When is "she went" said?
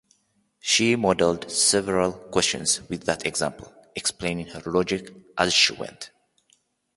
5.53-6.09